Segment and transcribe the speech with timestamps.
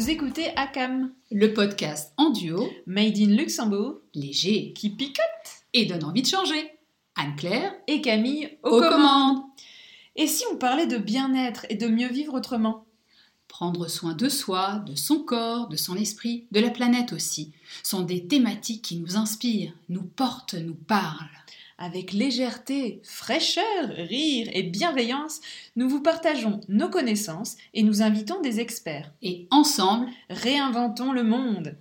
[0.00, 5.20] Vous écoutez ACAM, le podcast en duo, made in Luxembourg, léger qui picote
[5.74, 6.70] et donne envie de changer.
[7.16, 9.42] Anne-Claire et Camille aux, commandes.
[10.16, 12.86] Et si on parlait de bien-être et de mieux vivre autrement?
[13.46, 18.00] Prendre soin de soi, de son corps, de son esprit, de la planète aussi, sont
[18.00, 21.39] des thématiques qui nous inspirent, nous portent, nous parlent.
[21.82, 25.40] Avec légèreté, fraîcheur, rire et bienveillance,
[25.76, 29.10] nous vous partageons nos connaissances et nous invitons des experts.
[29.22, 31.78] Et ensemble, réinventons le monde.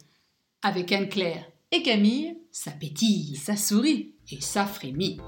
[0.61, 5.19] Avec Anne-Claire et Camille, ça pétille, ça sourit et ça frémit.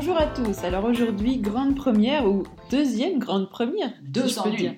[0.00, 0.64] Bonjour à tous.
[0.64, 4.72] Alors aujourd'hui, grande première ou deuxième grande première, deux je peux dire.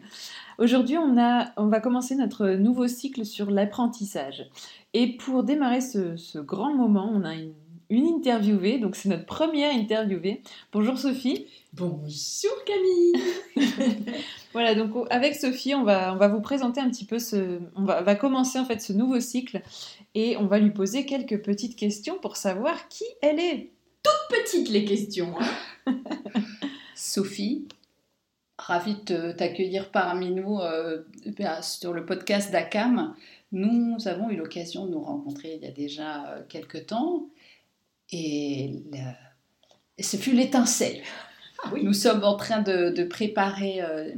[0.58, 4.50] Aujourd'hui, on, a, on va commencer notre nouveau cycle sur l'apprentissage.
[4.94, 7.54] Et pour démarrer ce, grand moment, on a une,
[8.18, 10.42] interviewée, donc c'est notre première interviewée.
[10.72, 11.46] Bonjour Sophie.
[11.72, 13.94] Bonjour Camille.
[14.52, 17.60] voilà, donc avec Sophie, on va, on va vous présenter un petit peu ce...
[17.76, 19.62] On va, va commencer en fait ce nouveau cycle
[20.16, 23.71] et on va lui poser quelques petites questions pour savoir qui elle est
[24.02, 25.34] toutes petites les questions.
[25.38, 25.96] Hein.
[26.94, 27.66] Sophie,
[28.58, 31.02] ravie de t'accueillir parmi nous euh,
[31.36, 33.14] ben, sur le podcast d'ACAM.
[33.50, 37.26] Nous avons eu l'occasion de nous rencontrer il y a déjà euh, quelques temps
[38.10, 38.72] et
[39.98, 41.02] ce fut l'étincelle.
[41.64, 44.12] Ah nous sommes en train de, préparer euh,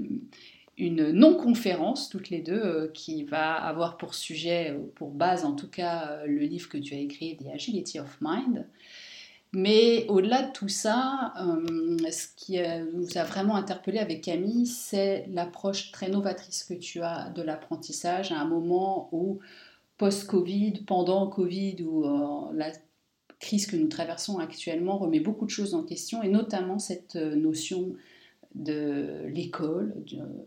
[0.77, 6.25] une non-conférence, toutes les deux, qui va avoir pour sujet, pour base en tout cas,
[6.27, 8.67] le livre que tu as écrit, The Agility of Mind.
[9.55, 14.67] Mais au-delà de tout ça, euh, ce qui euh, nous a vraiment interpellé avec Camille,
[14.67, 19.39] c'est l'approche très novatrice que tu as de l'apprentissage à un moment où,
[19.97, 22.73] post-Covid, pendant Covid, où euh, la
[23.39, 27.95] crise que nous traversons actuellement remet beaucoup de choses en question, et notamment cette notion
[28.57, 29.95] de l'école.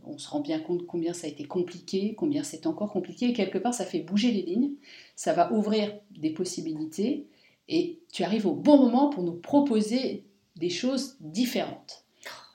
[0.05, 3.33] On se rend bien compte combien ça a été compliqué, combien c'est encore compliqué, et
[3.33, 4.71] quelque part ça fait bouger les lignes,
[5.15, 7.27] ça va ouvrir des possibilités
[7.69, 12.03] et tu arrives au bon moment pour nous proposer des choses différentes.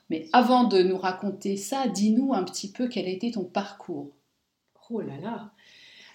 [0.09, 4.11] Mais avant de nous raconter ça, dis-nous un petit peu quel a été ton parcours.
[4.89, 5.51] Oh là là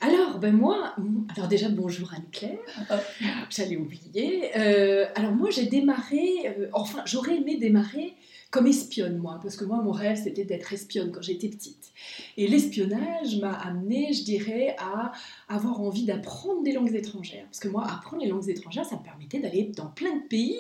[0.01, 0.95] alors, ben moi,
[1.35, 2.61] alors déjà bonjour Anne-Claire,
[3.51, 4.57] j'allais oublier.
[4.57, 8.15] Euh, alors moi j'ai démarré, euh, enfin j'aurais aimé démarrer
[8.51, 11.93] comme espionne, moi, parce que moi, mon rêve, c'était d'être espionne quand j'étais petite.
[12.39, 15.13] Et l'espionnage m'a amené, je dirais, à
[15.49, 17.45] avoir envie d'apprendre des langues étrangères.
[17.45, 20.57] Parce que moi, apprendre les langues étrangères, ça me permettait d'aller dans plein de pays,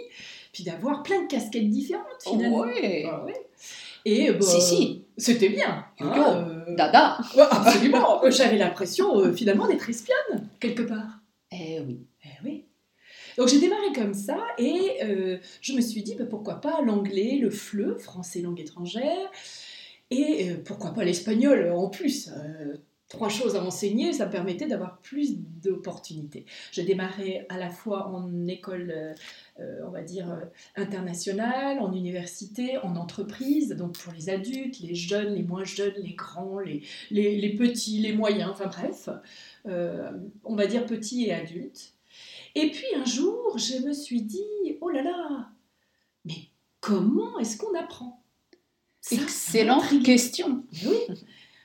[0.52, 2.60] puis d'avoir plein de casquettes différentes, finalement.
[2.60, 3.06] ouais.
[3.10, 3.24] Ah
[4.04, 5.04] Et bah, si, si.
[5.16, 5.86] c'était bien.
[6.00, 7.18] Hein, euh, Dada.
[7.50, 8.20] absolument.
[8.30, 11.20] J'avais l'impression, euh, finalement, d'être espionne, quelque part.
[11.50, 12.06] Eh oui.
[12.24, 12.64] Eh oui.
[13.38, 17.38] Donc j'ai démarré comme ça et euh, je me suis dit bah, pourquoi pas l'anglais,
[17.40, 19.30] le FLE, français langue étrangère,
[20.10, 22.30] et euh, pourquoi pas l'espagnol en plus.
[22.30, 22.76] Euh,
[23.08, 26.46] trois choses à enseigner, ça me permettait d'avoir plus d'opportunités.
[26.72, 29.14] J'ai démarré à la fois en école,
[29.58, 30.42] on va dire,
[30.76, 36.12] internationale, en université, en entreprise, donc pour les adultes, les jeunes, les moins jeunes, les
[36.12, 39.08] grands, les petits, les moyens, enfin bref,
[40.44, 41.94] on va dire petits et adultes.
[42.58, 44.42] Et puis un jour, je me suis dit,
[44.80, 45.48] oh là là,
[46.24, 46.48] mais
[46.80, 48.20] comment est-ce qu'on apprend?
[49.12, 50.64] Excellente question.
[50.84, 51.16] Oui,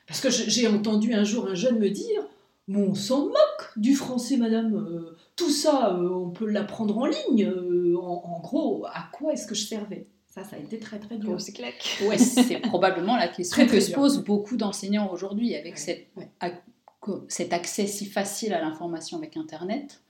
[0.07, 2.23] parce que j'ai entendu un jour un jeune me dire,
[2.69, 4.75] on s'en moque du français, madame.
[4.75, 7.45] Euh, tout ça, euh, on peut l'apprendre en ligne.
[7.45, 10.05] Euh, en, gros, à quoi est-ce que je servais?
[10.27, 11.41] Ça, ça a été très très dur.
[11.41, 12.03] c'est claque.
[12.07, 18.05] Ouais, c'est probablement la question que se posent beaucoup d'enseignants aujourd'hui avec cet accès si
[18.05, 20.03] facile à l'information avec Internet.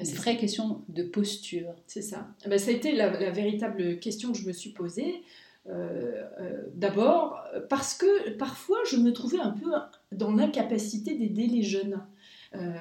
[0.00, 1.74] Une vraie question de posture.
[1.86, 2.28] C'est ça.
[2.44, 5.22] Eh ben, ça a été la, véritable question que je me suis posée.
[5.68, 7.38] Euh, euh, d'abord,
[7.68, 9.70] parce que parfois je me trouvais un peu
[10.10, 12.02] dans l'incapacité d'aider les jeunes.
[12.54, 12.72] Euh,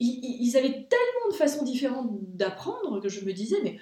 [0.00, 3.78] ils, ils, avaient tellement de façons différentes d'apprendre que je me disais, mais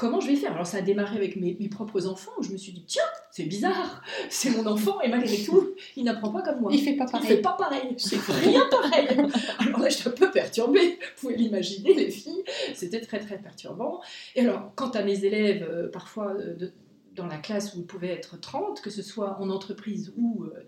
[0.00, 0.54] comment je vais faire?
[0.54, 3.44] Alors ça a démarré avec mes, propres enfants, où je me suis dit, tiens, c'est
[3.44, 6.70] bizarre, c'est mon enfant, et malgré tout, il n'apprend pas comme moi.
[6.72, 7.26] Il fait pas pareil.
[7.28, 9.08] Il fait pas pareil, c'est rien pareil.
[9.58, 12.42] Alors là, j'étais un peu perturbée, vous pouvez l'imaginer, les filles,
[12.74, 14.00] c'était très très perturbant.
[14.34, 16.70] Et alors, quant à mes élèves, euh, parfois euh,
[17.14, 20.64] dans la classe où il pouvait être 30, que ce soit en entreprise ou, euh,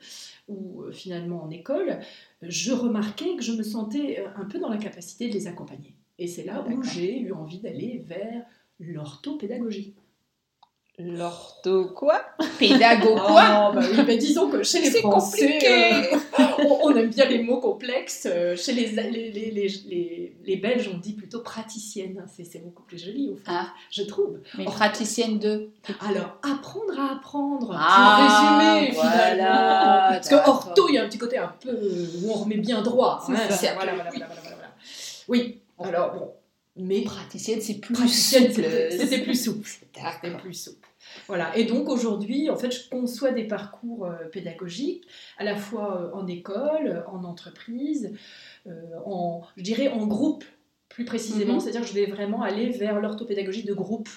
[0.48, 2.00] ou finalement en école,
[2.42, 5.96] je remarquais que je me sentais un peu dans la capacité de les accompagner.
[6.18, 8.44] Et c'est là où j'ai eu envie d'aller vers
[8.80, 9.94] l'orthopédagogie.
[10.98, 12.20] L'ortho quoi?
[12.58, 13.70] Pédago quoi?
[13.70, 15.92] Oh, bah oui, bah disons que chez les C'est Français, compliqué.
[16.38, 18.28] euh, on, on aime bien les mots complexes.
[18.30, 22.22] Euh, Chez les, les, les, les, les- les Belges, on dit plutôt praticienne.
[22.36, 23.68] C'est c'est beaucoup plus joli, au fond, Ah.
[23.90, 24.40] je trouve.
[24.58, 25.70] Mais praticienne de?
[26.00, 30.08] Alors, apprendre à apprendre, Ah, pour résumer, voilà, finalement.
[30.10, 31.70] Parce que ortho, il y a un petit côté un peu
[32.22, 33.22] où on remet bien droit.
[33.26, 33.56] C'est hein, ça.
[33.56, 34.70] c'est- voilà, voilà, voilà, voilà, voilà, voilà.
[35.28, 36.32] Oui, alors bon,
[36.76, 38.64] mais Praticienne, c'est plus souple.
[38.90, 39.66] c'était plus souple.
[39.68, 40.88] C'était plus souple.
[41.26, 45.04] Voilà, et donc aujourd'hui, en fait, je conçois des parcours euh, pédagogiques,
[45.36, 48.12] à la fois euh, en école, en entreprise,
[48.66, 48.70] euh,
[49.04, 50.44] en, je dirais en groupe,
[50.88, 51.60] plus précisément, Mhm.
[51.60, 54.08] c'est-à-dire que je vais vraiment aller vers l'orthopédagogie de groupe,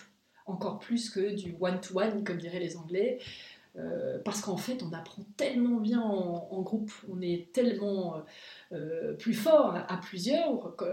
[0.46, 3.18] encore plus que du one-to-one, comme diraient les Anglais,
[3.78, 8.24] euh, parce qu'en fait, on apprend tellement bien en, en groupe, on est tellement
[8.72, 10.86] euh, plus fort à, à plusieurs que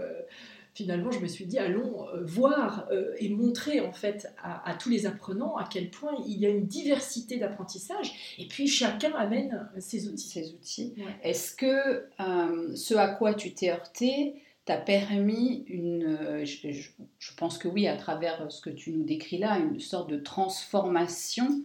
[0.73, 4.73] finalement, je me suis dit, allons euh, voir euh, et montrer en fait à, à
[4.75, 9.11] tous les apprenants à quel point il y a une diversité d'apprentissage, et puis chacun
[9.13, 10.27] amène ses outils.
[10.29, 10.93] Ces outils.
[10.97, 11.03] Ouais.
[11.23, 14.35] Est-ce que euh, ce à quoi tu t'es heurté
[14.65, 16.41] t'a permis une.
[16.45, 19.79] je, je- je pense que oui, à travers ce que tu nous décris là, une
[19.79, 21.63] sorte de transformation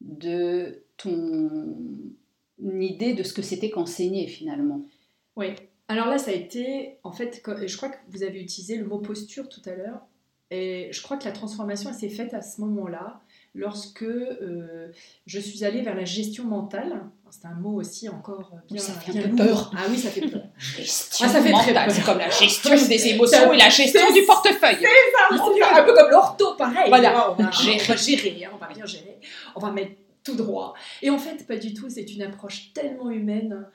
[0.00, 1.76] de ton
[2.80, 4.82] idée de ce que c'était qu'enseigner finalement?
[5.36, 5.48] Oui.
[5.88, 8.98] Alors là, ça a été, en fait, je crois que vous avez utilisé le mot
[8.98, 10.00] posture tout à l'heure,
[10.50, 13.20] et je crois que la transformation, elle s'est faite à ce moment-là,
[13.54, 14.88] lorsque euh,
[15.26, 17.02] je suis allée vers la gestion mentale.
[17.30, 18.80] C'est un mot aussi encore bien.
[18.80, 19.72] Ça fait un bien peu peur.
[19.76, 20.42] Ah oui, ça fait peur.
[20.58, 21.84] Gestion Ah, ça fait très peur.
[21.90, 24.86] c'est comme la gestion des c'est- émotions et la gestion c'est- du portefeuille.
[25.32, 26.88] un peu comme l'ortho, pareil.
[26.88, 27.32] Voilà.
[27.32, 27.80] on va Gérer.
[27.82, 29.18] on va gérer, on va rien gérer,
[29.56, 29.92] on va mettre
[30.22, 30.74] tout droit.
[31.02, 33.66] Et en fait, pas du tout, c'est une approche tellement humaine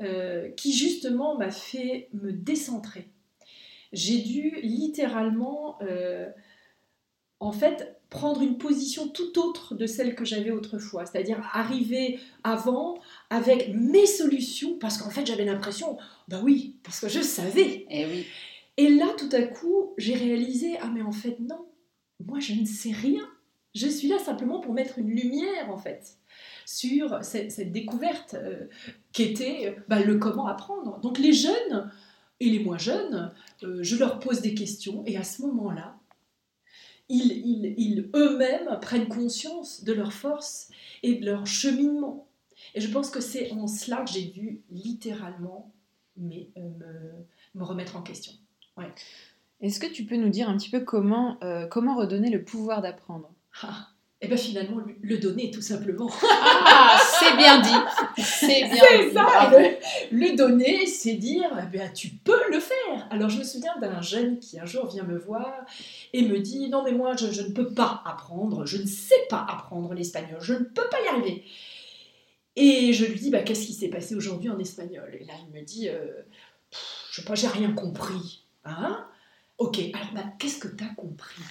[0.00, 3.08] euh, qui justement m'a fait me décentrer.
[3.92, 6.28] J'ai dû littéralement, euh,
[7.40, 12.98] en fait, prendre une position tout autre de celle que j'avais autrefois, c'est-à-dire arriver avant
[13.30, 15.98] avec mes solutions, parce qu'en fait j'avais l'impression,
[16.28, 18.26] bah oui, parce que je savais, Eh oui.
[18.76, 21.66] et là, tout à coup, j'ai réalisé, ah mais en fait, non,
[22.24, 23.28] moi je ne sais rien.
[23.74, 26.16] Je suis là simplement pour mettre une lumière, en fait,
[26.68, 28.66] sur cette, cette découverte euh,
[29.12, 31.00] qu'était bah, le comment apprendre.
[31.00, 31.90] Donc les jeunes
[32.40, 33.32] et les moins jeunes,
[33.62, 35.96] euh, je leur pose des questions, et à ce moment-là,
[37.08, 40.68] ils, ils- ils eux-mêmes prennent conscience de leur force
[41.02, 42.28] et de leur cheminement.
[42.74, 45.72] Et je pense que c'est en cela que j'ai dû littéralement
[46.18, 48.32] mais, euh, me- me remettre en question.
[49.60, 52.82] Est-ce que tu peux nous dire un petit peu comment, euh, comment redonner le pouvoir
[52.82, 53.32] d'apprendre?
[53.62, 53.88] Ah,
[54.20, 56.10] et bien finalement, le, donner tout simplement.
[56.70, 58.22] Ah, c'est bien dit.
[58.22, 59.14] C'est bien C'est dit.
[59.14, 59.58] ça, bravo.
[59.58, 59.76] le,
[60.10, 63.06] le donner, c'est dire, eh ben, tu peux le faire.
[63.10, 65.64] Alors je me souviens d'un jeune qui un jour vient me voir
[66.12, 69.26] et me dit, non mais moi je, je ne peux pas apprendre, je ne sais
[69.28, 71.44] pas apprendre l'espagnol, je ne peux pas y arriver.
[72.56, 75.16] Et je lui dis, bah, qu'est-ce qui s'est passé aujourd'hui en espagnol?
[75.20, 76.06] Et là il me dit, euh,
[76.70, 78.44] Pff, je sais pas, j'ai rien compris.
[78.64, 79.06] Hein?
[79.58, 81.42] Ok, alors bah, qu'est-ce que tu as compris?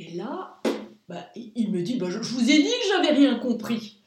[0.00, 0.57] Et là,
[1.08, 4.02] bah, il me dit, bah, je, vous ai dit que j'avais rien compris.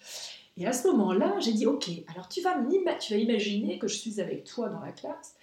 [0.58, 3.88] Et à ce moment-là, j'ai dit, ok, alors tu vas, m'ima- tu vas imaginer que
[3.88, 5.36] je suis avec toi dans la classe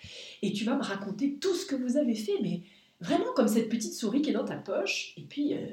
[0.43, 2.63] et tu vas me raconter tout ce que vous avez fait, mais
[3.01, 5.67] vraiment comme cette petite souris qui est dans ta poche, et puis euh,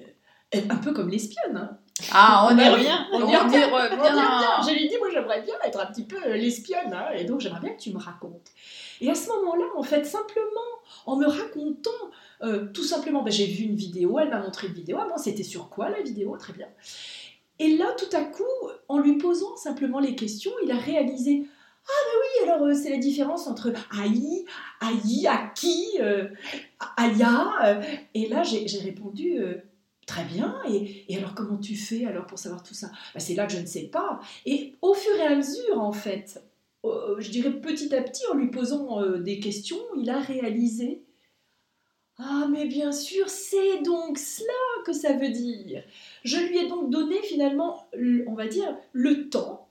[0.70, 1.58] un peu comme l'espionne.
[1.58, 1.78] Hein.
[2.12, 2.98] Ah, on y Bah oui, revient.
[3.14, 3.64] on y On y revient.
[3.66, 3.98] revient.
[4.02, 4.70] On y.
[4.70, 7.40] Je lui dis, moi j'aimerais bien être un petit peu euh, l'espionne, hein, et donc
[7.40, 8.52] j'aimerais bien que tu me racontes.
[9.02, 10.46] Et à ce moment-là, en fait, simplement,
[11.06, 11.90] en me racontant,
[12.44, 15.18] euh, tout simplement, ben, j'ai vu une vidéo, elle m'a montré une vidéo, ah bon,
[15.18, 16.68] c'était sur quoi la vidéo, très bien.
[17.60, 18.44] Et là, tout à coup,
[18.90, 21.44] en lui posant simplement les questions, il a réalisé,
[21.88, 24.46] ah ben oui, alors euh, c'est la différence entre aïe,
[24.82, 26.28] aïe, aki, euh,
[26.98, 27.82] aya, euh,
[28.14, 29.40] et là j'ai répondu,
[30.06, 32.92] Très bien, et, et alors comment tu fais alors pour savoir tout ça?
[33.14, 34.20] Bah, C'est là que je ne sais pas.
[34.46, 36.44] Et au fur et à mesure, en fait,
[36.86, 41.02] euh, je dirais petit à petit, en lui posant euh, des questions, il a réalisé
[42.18, 44.54] Ah, mais bien sûr, c'est donc cela
[44.86, 45.84] que ça veut dire.
[46.24, 49.68] Je lui ai donc donné finalement, le- on va dire, le temps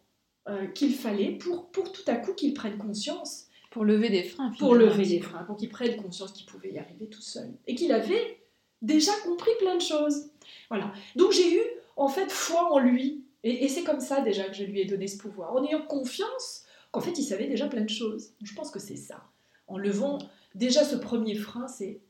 [0.49, 4.53] euh, qu'il fallait pour, pour tout à coup qu'il prenne conscience Pour lever des freins.
[4.59, 7.50] pour lever les freins, pour qu'il prenne conscience qu'il pouvait y arriver tout seul.
[7.67, 8.41] Et qu'il avait
[8.85, 10.31] déjà compris plein de choses.
[10.69, 10.93] Voilà.
[11.17, 11.62] Donc j'ai eu,
[11.97, 13.25] en fait, foi en lui.
[13.43, 15.55] Et, c'est comme ça déjà que je lui ai donné ce pouvoir.
[15.55, 18.31] En ayant confiance qu'en fait, il savait déjà plein de choses.
[18.43, 19.23] Je pense que c'est ça.
[19.67, 20.19] En levant
[20.55, 22.00] déjà ce premier frein, c'est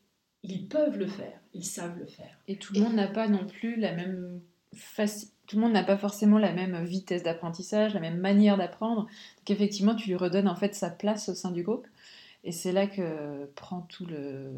[0.42, 2.38] ils peuvent le faire, ils savent le faire.
[2.46, 4.40] Et tout le monde n'a pas non plus la même
[5.46, 9.02] tout le monde n'a pas forcément la même vitesse d'apprentissage, la même manière d'apprendre.
[9.02, 11.86] Donc effectivement, tu lui redonnes en fait sa place au sein du groupe.
[12.44, 14.50] Et c'est là que prend tout le...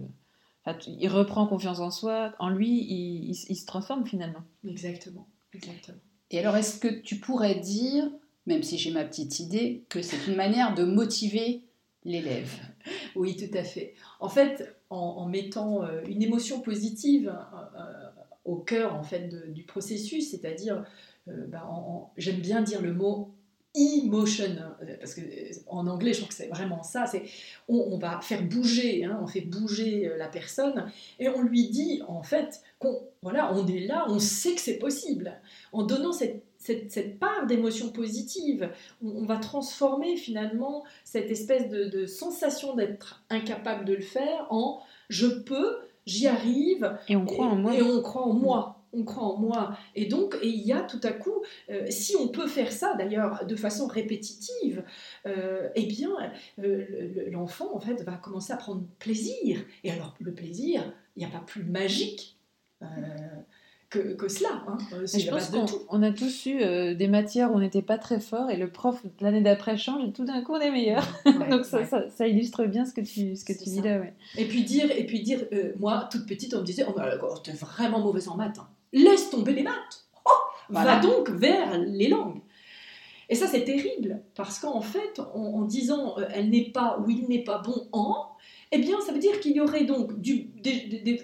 [0.67, 4.43] Enfin, il reprend confiance en soi, en lui, il, il- il se transforme finalement.
[4.67, 5.29] Exactement.
[5.55, 5.99] Exactement.
[6.33, 8.11] Et alors, est-ce que tu pourrais dire,
[8.47, 11.63] même si j'ai ma petite idée, que c'est une manière de motiver
[12.05, 12.51] l'élève?
[13.17, 13.95] Oui, tout à fait.
[14.21, 18.09] En fait, en, mettant euh, une émotion positive euh, euh,
[18.45, 20.85] au cœur en fait du processus, c'est-à-dire,
[21.27, 21.69] bah,
[22.17, 23.35] j'aime bien dire le mot
[23.77, 24.57] emotion,
[24.99, 25.21] parce que
[25.69, 27.07] en anglais, je trouve que c'est vraiment ça.
[27.07, 27.25] C'est
[27.69, 32.23] on, va faire bouger, hein, on fait bouger la personne et on lui dit en
[32.23, 35.41] fait qu'on voilà, on est là, on sait que c'est possible.
[35.73, 38.71] En donnant cette cette, part d'émotion positive.
[39.03, 45.27] On, va transformer finalement cette espèce de, sensation d'être incapable de le faire en je
[45.27, 46.99] peux, j'y arrive.
[47.09, 47.75] Et on croit en moi.
[47.75, 49.77] Et on croit en moi on croit en moi.
[49.95, 53.47] Et donc, il y a tout à coup, euh, si on peut faire ça d'ailleurs
[53.47, 54.85] de façon répétitive,
[55.27, 56.11] euh, eh bien,
[56.59, 59.61] euh, l'enfant en fait va commencer à prendre plaisir.
[59.85, 62.39] Et alors, le plaisir, il n'y a pas plus magique
[64.17, 64.63] que, cela.
[64.67, 64.79] Hein.
[64.93, 68.21] Euh, je pense qu'on a tous eu euh, des matières où on n'était pas très
[68.21, 71.07] fort et le prof l'année d'après change et tout d'un coup on est meilleur.
[71.51, 73.99] Donc ça, ça, illustre bien ce que tu, ce que tu dis là.
[73.99, 74.15] Ouais.
[74.37, 77.35] Et puis dire, et puis dire euh, moi toute petite on me disait oh, oh
[77.43, 78.59] t'es vraiment mauvaise en maths.
[78.59, 78.69] Hein.
[78.93, 80.07] Laisse tomber les maths.
[80.25, 80.31] Oh,
[80.69, 82.41] Va donc vers les langues.
[83.29, 87.27] Et ça c'est terrible parce qu'en fait en, en disant elle n'est pas ou il
[87.29, 88.37] n'est pas bon en
[88.73, 90.51] eh bien, ça veut dire qu'il y aurait donc du,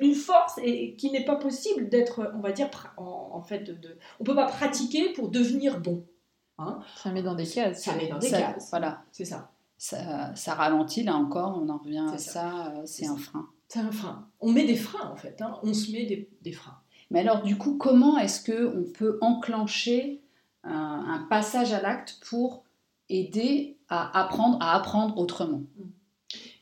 [0.00, 4.24] une force et qui n'est pas possible d'être, on va dire, en, fait, de, on
[4.24, 6.04] peut pas pratiquer pour devenir bon.
[6.58, 6.80] Hein.
[6.96, 7.82] ça met dans des cases.
[7.82, 8.70] Ça met dans des cases.
[8.70, 9.02] Voilà.
[9.10, 9.50] C'est ça.
[9.76, 10.32] ça.
[10.36, 10.54] ça.
[10.54, 13.48] ralentit, là encore, on en revient à ça, euh, c'est un frein.
[13.68, 14.28] C'est un frein.
[14.40, 15.42] On met des freins, en fait.
[15.42, 15.58] Hein.
[15.62, 16.78] On se met des, des, freins.
[17.10, 20.20] Mais alors, du coup, comment est-ce qu'on peut enclencher
[20.62, 22.64] un, passage à l'acte pour
[23.08, 25.62] aider à apprendre à apprendre autrement?
[25.76, 25.82] Mm.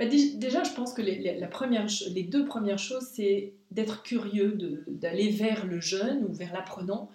[0.00, 4.56] Bah, déjà, je pense que les, deux premières choses, c'est d'être curieux,
[4.88, 7.10] d'aller vers le jeune ou vers l'apprenant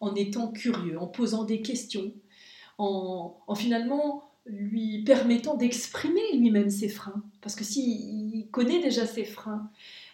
[0.00, 2.14] en étant curieux, en posant des questions,
[2.78, 7.22] en, finalement lui permettant d'exprimer lui-même ses freins.
[7.42, 9.70] Parce que s'il connaît déjà ses freins,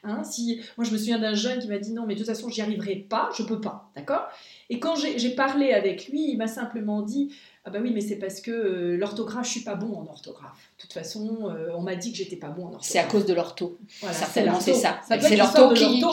[0.06, 2.28] hein, si, moi je me souviens d'un jeune qui m'a dit non mais de toute
[2.28, 4.28] façon j'y arriverai pas, je peux pas, d'accord?
[4.70, 7.32] Et quand j'ai parlé avec lui, il m'a simplement dit
[7.68, 10.70] ah bah oui, mais c'est parce que euh, l'orthographe, je suis pas bon en orthographe.
[10.76, 12.84] De toute façon, euh, on m'a dit que j'étais pas bon en orthographe.
[12.84, 13.76] C'est à cause de l'ortho.
[14.12, 15.00] Certainement, c'est ça.
[15.04, 16.12] c'est l'ortho qui, bah,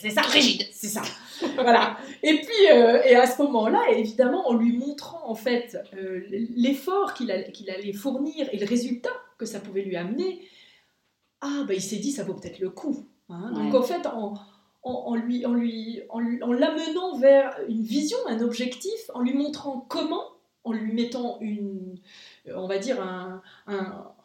[0.00, 0.66] c'est ça, rigide.
[0.72, 1.02] C'est ça.
[1.56, 1.98] voilà.
[2.22, 5.76] Et puis, euh, et à ce moment-là, évidemment, en lui montrant en fait
[6.56, 10.40] l'effort qu'il allait, qu'il allait fournir et le résultat que ça pouvait lui amener,
[11.42, 13.06] ah bah il s'est dit ça vaut peut-être le coup.
[13.28, 13.52] Hein.
[13.52, 14.34] Donc en fait, en,
[14.82, 19.84] en, lui, en, lui, en, en l'amenant vers une vision, un objectif, en lui montrant
[19.88, 20.24] comment
[20.68, 21.98] en lui mettant une,
[22.54, 22.98] on va dire,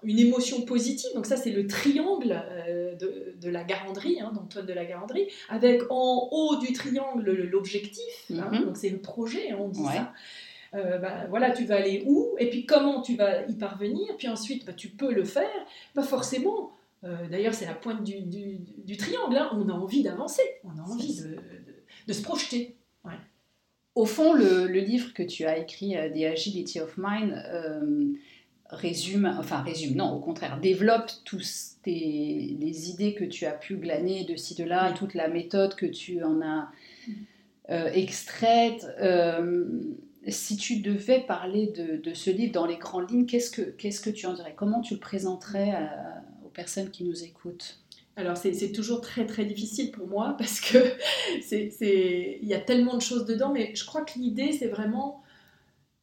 [0.03, 1.09] une émotion positive.
[1.15, 5.83] Donc ça, c'est le triangle euh, de, la garandrie, hein, d'Antoine de la garandrie, avec
[5.89, 8.65] en haut du triangle l'objectif, hein, mhm.
[8.65, 10.11] donc c'est le projet, hein, on dit ça.
[10.75, 14.27] Euh, bah, voilà, tu vas aller où, et puis comment tu vas y parvenir, puis
[14.27, 16.71] ensuite bah, tu peux le faire, bah, forcément,
[17.03, 21.21] euh, d'ailleurs c'est la pointe du, triangle, on a envie d'avancer, on a envie
[22.07, 22.77] de, se projeter.
[23.95, 28.13] Au fond, le, livre que tu as écrit, euh, The Agility of Mind, euh,
[28.69, 34.23] résume, enfin résume, non, au contraire, développe tous les idées que tu as pu glaner
[34.23, 36.71] de ci, de là, toute la méthode que tu en as
[37.69, 38.87] euh, extraite.
[40.27, 44.33] si tu devais parler de, ce livre dans les grandes lignes, qu'est-ce que, tu en
[44.33, 44.55] dirais?
[44.55, 45.75] Comment tu le présenterais
[46.53, 47.83] personnes qui nous écoutent
[48.15, 50.77] alors c'est toujours très très difficile pour moi parce que
[51.51, 55.23] il y a tellement de choses dedans, mais je crois que l'idée c'est vraiment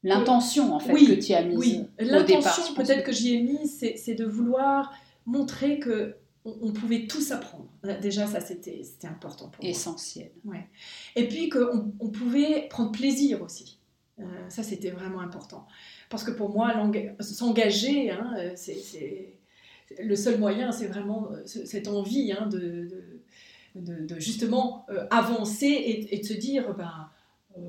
[0.02, 1.58] l'intention en fait que tu as mise.
[1.58, 4.92] Oui, l'intention peut-être que, j'y ai mise, c'est de vouloir
[5.26, 6.16] montrer que
[6.46, 7.68] on, pouvait tous apprendre.
[8.00, 9.70] Déjà ça c'était important pour moi.
[9.70, 10.32] Essentiel.
[10.44, 10.66] Ouais.
[11.14, 13.78] Et puis qu'on on pouvait prendre plaisir aussi.
[14.18, 15.66] Euh, ça c'était vraiment important
[16.08, 16.74] parce que pour moi
[17.20, 19.38] s'engager, hein, euh, c'est
[19.98, 22.88] le seul moyen, c'est vraiment euh, cette envie hein, de,
[24.18, 27.08] justement euh, avancer et, de se dire, ben,
[27.56, 27.60] euh,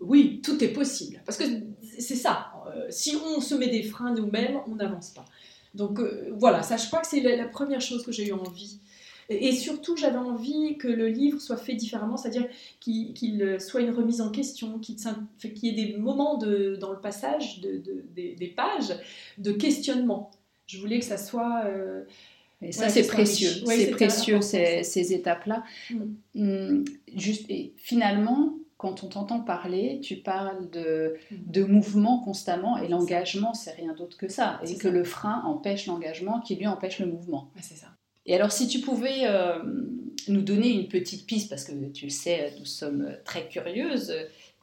[0.00, 1.20] oui, tout est possible.
[1.24, 1.44] Parce que
[1.98, 2.52] c'est ça,
[2.90, 5.24] si on se met des freins nous-mêmes, on n'avance pas.
[5.74, 6.00] Donc
[6.38, 8.80] voilà, ça je crois que c'est la, première chose que j'ai eu envie.
[9.28, 12.46] Et, surtout, j'avais envie que le livre soit fait différemment, c'est-à-dire
[12.78, 14.96] qu'il soit une remise en question, qu'il
[15.62, 18.96] y ait des moments dans le passage des, pages
[19.38, 20.30] de questionnement.
[20.66, 21.64] Je voulais que ça soit.
[21.66, 22.04] Euh,
[22.62, 23.50] et ça, c'est précieux.
[23.66, 25.62] c'est précieux, ces, ces étapes-là.
[25.90, 26.04] Mm.
[26.34, 31.36] Mm, juste, et finalement, quand on t'entend parler, tu parles de, mm.
[31.50, 34.60] de mouvement constamment, et l'engagement, c'est rien d'autre que ça.
[34.66, 37.50] Et que le frein empêche l'engagement, qui lui empêche le mouvement.
[37.60, 37.88] c'est ça.
[38.28, 39.62] Et alors, si tu pouvais euh,
[40.26, 44.12] nous donner une petite piste, parce que tu le sais, nous sommes très curieuses,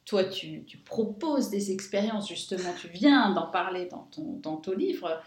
[0.05, 4.74] toi, tu, tu, proposes des expériences, justement, tu viens d'en parler dans ton, dans ton
[4.74, 5.22] livre.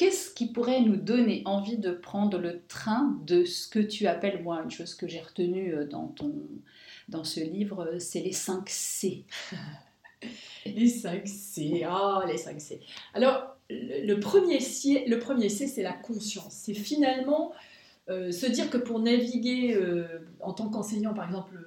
[0.00, 4.42] Qu'est-ce qui pourrait nous donner envie de prendre le train de ce que tu appelles,
[4.42, 6.32] moi, une chose que j'ai retenue euh, dans, ton,
[7.10, 9.26] dans ce livre, euh, c'est les 5 C
[10.64, 12.80] Les 5 C, ah, les 5 C.
[13.12, 16.54] Alors, le premier C, le premier c'est la conscience.
[16.54, 17.52] C'est finalement
[18.08, 19.78] euh, se dire que pour naviguer
[20.40, 21.58] en tant qu'enseignant, par exemple,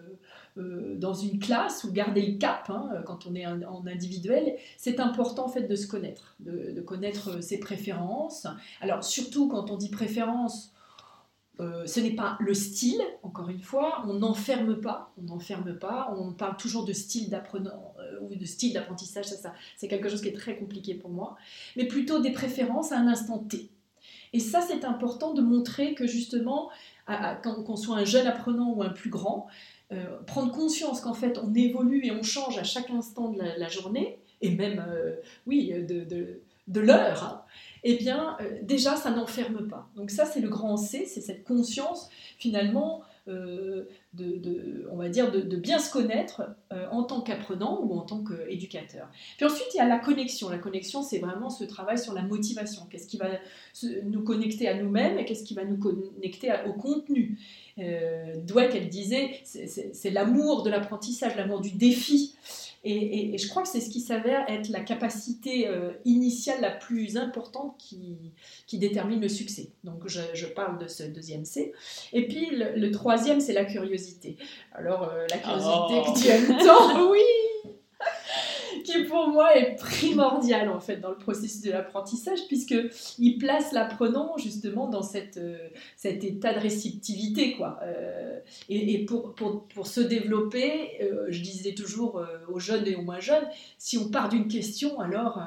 [0.57, 5.00] euh, dans une classe ou garder le cap hein, quand on est en individuel, c'est
[5.00, 8.45] important en fait de se connaître, de, connaître euh, ses préférences.
[8.79, 10.72] Alors surtout quand on dit préférence,
[11.60, 16.13] euh, ce n'est pas le style, encore une fois, on n'enferme pas, on n'enferme pas,
[16.15, 20.27] on parle toujours de style d'apprenant ou de style d'apprentissage, ça, c'est quelque chose qui
[20.27, 21.36] est très compliqué pour moi,
[21.75, 23.72] mais plutôt des préférences à un instant T.
[24.33, 26.69] Et ça, c'est important de montrer que justement,
[27.43, 29.48] qu'on soit un jeune apprenant ou un plus grand,
[29.92, 33.68] euh, prendre conscience qu'en fait on évolue et on change à chaque instant de la,
[33.68, 37.44] journée, et même, euh, oui, de, de, de l'heure, hein,
[37.84, 39.90] eh bien, euh, déjà, ça n'enferme pas.
[39.96, 45.32] Donc ça, c'est le grand C, c'est cette conscience, finalement, de, de, on va dire,
[45.32, 46.44] de, bien se connaître
[46.92, 49.10] en tant qu'apprenant ou en tant qu'éducateur.
[49.38, 50.50] Puis ensuite, il y a la connexion.
[50.50, 52.84] La connexion, c'est vraiment ce travail sur la motivation.
[52.89, 53.27] Qu'est-ce qui va
[54.03, 57.38] nous connecter à nous-mêmes et qu'est-ce qui va nous connecter au contenu?
[57.80, 62.36] Euh, Dweck, elle disait, c'est l'amour de l'apprentissage, l'amour du défi.
[62.86, 67.16] Et, je crois que c'est ce qui s'avère être la capacité euh, initiale la plus
[67.16, 68.18] importante qui,
[68.68, 69.70] qui, détermine le succès.
[69.84, 71.74] Donc je, parle de ce deuxième C.
[72.12, 74.36] Et puis le, troisième, c'est la curiosité.
[74.74, 76.13] Alors euh, la curiosité oh.
[76.13, 77.20] que tu aimes tant, oui
[78.84, 82.75] qui pour moi est primordial en fait dans le processus de l'apprentissage puisque
[83.20, 85.58] il place l'apprenant justement dans cette, euh,
[85.98, 87.80] cet état de réceptivité quoi.
[87.84, 93.02] Euh, et, pour, pour, pour, se développer, euh, je disais toujours aux jeunes et aux
[93.02, 95.41] moins jeunes, si on part d'une question, alors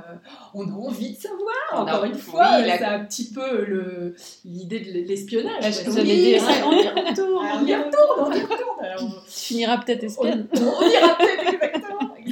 [0.55, 1.46] on a envie de savoir.
[1.72, 5.75] Encore une fois, c'est un petit peu l'idée de l'espionnage.
[5.87, 8.66] on, y retourne, on y retourne, on y retourne.
[9.27, 10.49] Tu finiras peut-être espionne.
[10.55, 11.75] On, on ira peut-être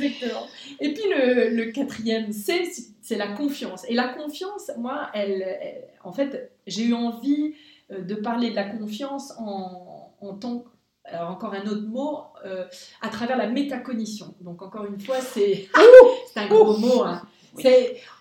[0.04, 0.46] exactement.
[0.80, 3.84] Et puis le, quatrième C, c'est la confiance.
[3.88, 7.54] Et la confiance, moi, elle, en fait, j'ai eu envie
[7.90, 10.64] euh, de parler de la confiance en, en tant
[11.06, 12.64] alors encore un autre mot, euh,
[13.02, 14.34] à travers la métacognition.
[14.40, 15.68] Donc encore une fois, c'est
[16.36, 17.02] un gros mot.
[17.02, 17.22] Hein.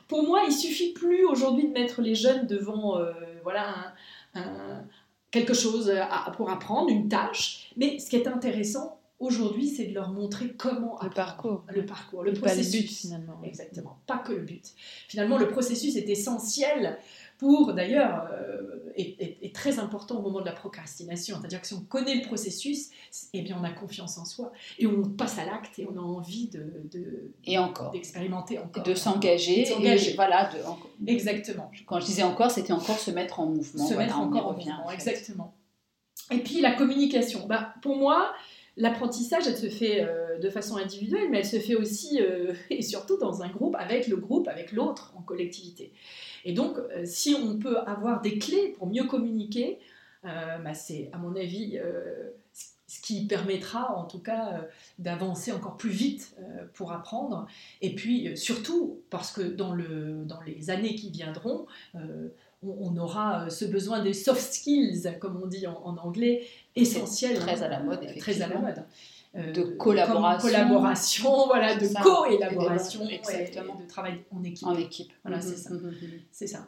[0.10, 3.94] Pour moi, il suffit plus aujourd'hui de mettre les jeunes devant euh, voilà,
[5.32, 5.94] quelque chose
[6.36, 7.72] pour apprendre, une tâche.
[7.78, 12.24] Mais ce qui est intéressant, aujourd'hui, c'est de leur montrer comment le parcours, le parcours,
[12.24, 12.72] le processus.
[12.72, 13.42] Pas le but finalement.
[13.44, 14.74] Exactement, pas que le but.
[15.08, 16.98] Finalement, le processus est essentiel
[17.38, 21.38] pour, d'ailleurs, euh, est, très important au moment de la procrastination.
[21.40, 22.90] C'est-à-dire que si on connaît le processus,
[23.34, 26.02] eh bien, on a confiance en soi et on passe à l'acte et on a
[26.02, 29.66] envie de, et encore d'expérimenter encore, de s'engager,
[30.16, 31.70] voilà, de, exactement.
[31.86, 34.90] Quand je disais encore, c'était encore se mettre en mouvement, se mettre encore en mouvement,
[34.92, 35.54] exactement.
[36.32, 37.46] Et puis la communication.
[37.48, 38.34] Bah, pour moi,
[38.76, 42.82] L'apprentissage, elle se fait euh, de façon individuelle, mais elle se fait aussi euh, et
[42.82, 45.92] surtout dans un groupe, avec le groupe, avec l'autre, en collectivité.
[46.44, 49.80] Et donc, euh, si on peut avoir des clés pour mieux communiquer,
[50.24, 51.78] bah, c'est, à mon avis,
[52.88, 56.38] ce qui permettra en tout cas d'avancer encore plus vite
[56.76, 57.46] pour apprendre.
[57.82, 61.68] Et puis, surtout, parce que dans, le, dans les années qui viendront,
[62.80, 66.46] on, aura ce besoin des soft skills, comme on dit en anglais,
[66.76, 67.40] essentiel.
[67.40, 68.84] Très à la mode, Très à la mode.
[69.36, 70.48] Euh, de collaboration.
[70.48, 74.68] collaboration, voilà, de co-élaboration et, de travail en équipe.
[74.68, 75.12] En équipe.
[75.24, 75.72] Voilà, c'est ça.
[76.32, 76.68] C'est ça.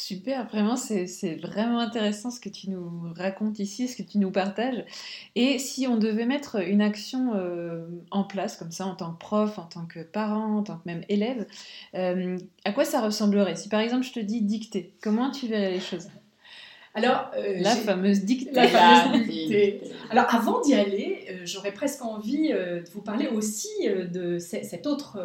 [0.00, 4.30] Super, vraiment, c'est vraiment intéressant ce que tu nous racontes ici, ce que tu nous
[4.30, 4.84] partages.
[5.34, 9.18] Et si on devait mettre une action euh, en place, comme ça, en tant que
[9.18, 11.46] prof, en tant que parent, en tant que même élève,
[11.96, 13.56] euh, à quoi ça ressemblerait?
[13.56, 16.06] Si par exemple je te dis dicter, comment tu verrais les choses?
[16.94, 18.52] Alors, euh, la fameuse dictée.
[18.52, 19.82] La fameuse dictée.
[20.10, 25.18] Alors, avant d'y aller, j'aurais presque envie de vous parler aussi de cette autre,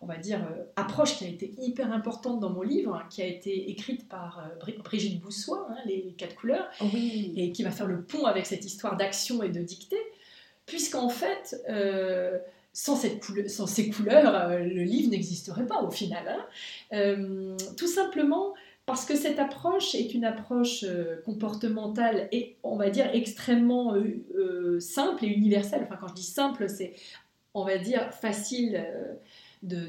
[0.00, 0.40] on va dire,
[0.76, 4.42] approche qui a été hyper importante dans mon livre, hein, qui a été écrite par
[4.84, 7.32] Brigitte Boussois, hein, Les quatre couleurs, oui.
[7.36, 10.00] et qui va faire le pont avec cette histoire d'action et de dictée,
[10.66, 11.62] puisqu'en fait,
[12.72, 16.46] sans, cette sans, ces couleurs, le livre n'existerait pas au final.
[16.92, 17.56] Hein.
[17.76, 18.54] tout simplement
[18.86, 24.24] parce que cette approche est une approche euh, comportementale et, on va dire, extrêmement euh,
[24.36, 25.82] euh, simple et universelle.
[25.82, 26.94] Enfin, quand je dis simple, c'est,
[27.52, 28.86] on va dire, facile
[29.62, 29.88] de,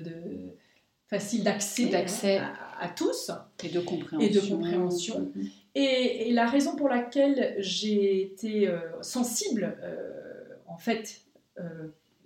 [1.08, 2.40] facile d'accès,
[2.80, 3.32] à, tous.
[3.64, 4.20] Et de compréhension.
[4.20, 5.32] Et, de compréhension.
[5.76, 8.70] et, la raison pour laquelle j'ai été
[9.02, 9.78] sensible,
[10.68, 11.22] en fait,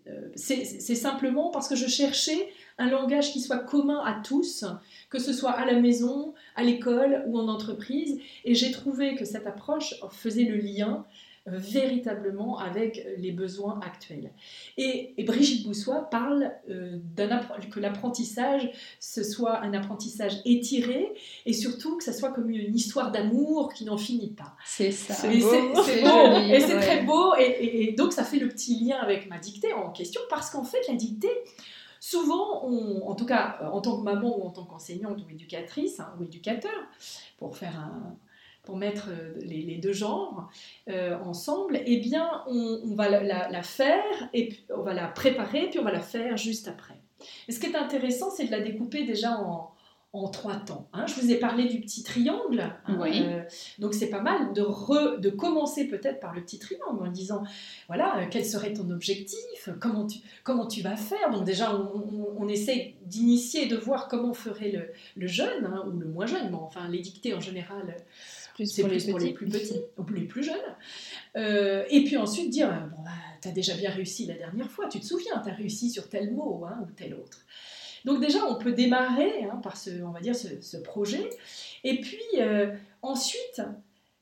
[0.08, 4.66] euh, c'est c'est simplement parce que je cherchais un langage qui soit commun à tous,
[5.10, 8.20] que ce soit à la maison, à l'école ou en entreprise.
[8.44, 11.06] Et j'ai trouvé que cette approche faisait le lien euh,
[11.48, 14.32] véritablement avec les besoins actuels.
[14.78, 17.00] Et, et Brigitte Boussois parle euh,
[17.72, 21.12] que l'apprentissage, ce soit un apprentissage étiré
[21.46, 24.56] et surtout que ça soit comme une histoire d'amour qui n'en finit pas.
[24.66, 25.14] C'est ça.
[25.16, 25.50] C'est Et beau.
[25.50, 26.80] c'est c'est C'est beau, joli, et c'est ouais.
[26.82, 29.90] très beau, et, et- et donc ça fait le petit lien avec ma dictée en
[29.92, 31.36] question, parce qu'en fait, la dictée,
[32.00, 35.30] souvent, on- en tout cas euh, en tant que maman ou en tant qu'enseignante ou
[35.32, 36.72] éducatrice hein, ou éducateur,
[37.38, 38.16] pour faire un
[38.64, 40.50] pour mettre euh, les, les deux genres
[40.90, 44.94] euh, ensemble, eh bien, on, on va la, la- la faire, et puis on va
[44.94, 46.96] la préparer, puis on va la faire juste après.
[47.48, 49.72] Et ce qui est intéressant, c'est de la découper déjà en,
[50.14, 50.88] en trois temps.
[50.92, 51.06] hein.
[51.08, 52.60] Je vous ai parlé du petit triangle.
[52.86, 53.22] hein, Oui.
[53.24, 53.44] euh,
[53.80, 57.44] donc c'est pas mal de, re- de commencer peut-être par le petit triangle en disant,
[57.88, 61.96] voilà, euh, quel serait ton objectif comment tu, comment tu vas faire Donc déjà, on,
[61.96, 66.26] on- on essaie d'initier, de voir comment ferait le, le jeune, hein, ou le moins
[66.26, 67.96] jeune, bon, enfin les dictées en général,
[68.62, 70.76] Plus c'est pour les plus pour les plus petits ou les plus jeunes.
[71.36, 73.10] Euh, et puis ensuite dire, euh, bon, bah,
[73.42, 76.10] tu as déjà bien réussi la dernière fois, tu te souviens, tu as réussi sur
[76.10, 77.40] tel mot hein, ou tel autre.
[78.06, 81.28] Donc déjà, on peut démarrer hein, par ce, on va dire, ce, ce projet.
[81.84, 82.72] Et puis euh,
[83.02, 83.62] ensuite,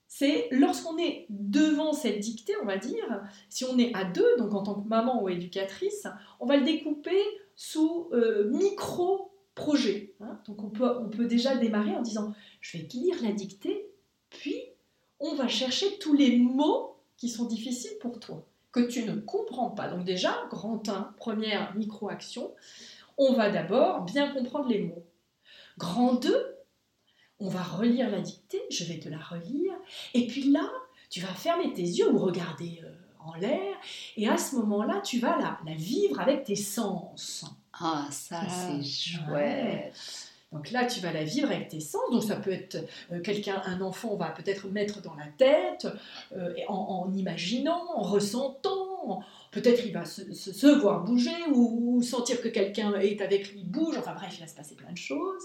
[0.08, 4.54] c'est lorsqu'on est devant cette dictée, on va dire, si on est à deux, donc
[4.54, 6.08] en tant que maman ou éducatrice,
[6.40, 7.22] on va le découper
[7.56, 10.16] sous euh, micro-projets.
[10.22, 10.40] hein.
[10.48, 13.89] Donc on peut, on peut déjà démarrer en disant, je vais lire la dictée,
[14.30, 14.64] puis
[15.20, 19.70] on va chercher tous les mots qui sont difficiles pour toi, que tu ne comprends
[19.70, 19.90] pas.
[19.90, 22.54] Donc déjà, grand 1, première micro-action,
[23.18, 25.06] on va d'abord bien comprendre les mots.
[25.78, 26.58] Grand 2,
[27.40, 29.74] on va relire la dictée, je vais te la relire,
[30.14, 30.70] et puis là,
[31.10, 33.76] tu vas fermer tes yeux ou regarder euh, en l'air,
[34.16, 37.46] et à ce moment-là, tu vas la, la vivre avec tes sens.
[37.74, 40.29] Ah, ça, c'est chouette.
[40.52, 42.02] Donc là, tu vas la vivre avec tes sens.
[42.12, 42.78] Donc ça peut être
[43.12, 45.88] euh, quelqu'un, un enfant, va peut-être mettre dans la tête,
[46.36, 49.24] euh, en, imaginant, en ressentant.
[49.52, 53.98] Peut-être il va se, voir bouger ou, ou sentir que quelqu'un est avec lui bouge.
[53.98, 55.44] Enfin bref, il va se passer plein de choses.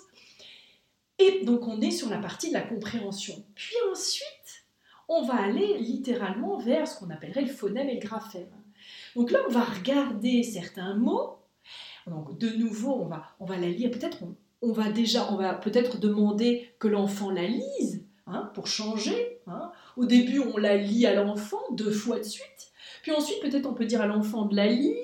[1.18, 3.44] Et donc on est sur la partie de la compréhension.
[3.54, 4.64] Puis ensuite,
[5.08, 8.50] on va aller littéralement vers ce qu'on appellerait le phonème et le graphème.
[9.14, 11.38] Donc là, on va regarder certains mots.
[12.06, 13.90] Donc de nouveau, on va, on va la lire.
[13.90, 14.34] Peut-être on,
[14.64, 19.40] on va déjà, on va peut-être demander que l'enfant la lise hein, pour changer.
[19.46, 19.70] hein.
[19.96, 22.72] Au début, on la lit à l'enfant deux fois de suite.
[23.02, 24.94] Puis ensuite, peut-être on peut dire à l'enfant de la lire.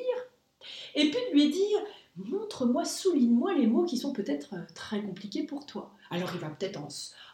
[0.94, 1.78] Et puis de lui dire,
[2.16, 5.92] montre-moi, souligne-moi les mots qui sont peut-être euh, très compliqués pour toi.
[6.10, 6.88] Alors il va peut-être en...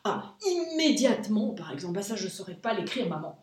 [0.05, 3.39] Ah, immédiatement, par exemple, bah, ça je ne saurais pas l'écrire, maman.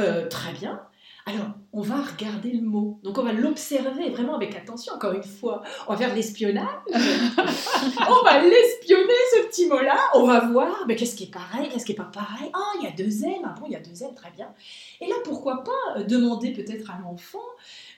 [0.00, 0.80] Euh, très bien.
[1.26, 3.00] Alors, on va regarder le mot.
[3.02, 4.92] Donc, on va l'observer vraiment avec attention.
[4.92, 6.66] Encore une fois, on va faire de l'espionnage.
[6.92, 9.96] on va l'espionner, ce petit mot-là.
[10.14, 12.50] On va voir mais qu'est-ce qui est pareil, qu'est-ce qui n'est pas pareil.
[12.52, 13.40] Ah, il y a deux M.
[13.44, 14.48] Ah bon, il y a deux M, très bien.
[15.00, 17.38] Et là, pourquoi pas euh, demander peut-être à l'enfant,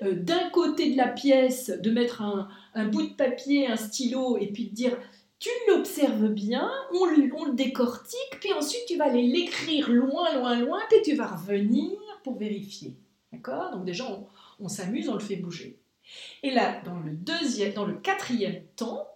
[0.03, 4.37] euh, d'un côté de la pièce, de mettre un, un bout de papier, un stylo,
[4.39, 4.97] et puis de dire
[5.41, 10.33] tu l'observes bien, on, le- on le décortique, puis ensuite tu vas aller l'écrire loin,
[10.35, 11.91] loin, loin, puis tu vas revenir
[12.25, 12.95] pour vérifier.
[13.37, 13.71] D'accord?
[13.73, 14.27] Donc déjà, on,
[14.61, 15.79] on s'amuse, on le fait bouger.
[16.43, 19.07] Et là, dans le deuxième, dans le quatrième temps,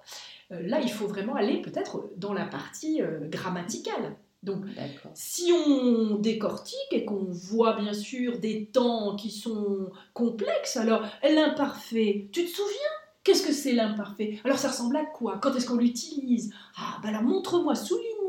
[0.53, 4.17] euh, là, il faut vraiment aller peut-être dans la partie euh, grammaticale.
[4.43, 4.65] Donc,
[5.13, 12.31] si on décortique et qu'on voit bien sûr des temps qui sont complexes, alors l'imparfait,
[12.33, 12.95] tu te souviens?
[13.23, 14.41] Qu'est-ce que c'est l'imparfait?
[14.45, 15.39] Alors ça ressemble à quoi?
[15.43, 16.55] Quand est-ce qu'on l'utilise?
[16.79, 17.75] Ah, bah alors montre-moi,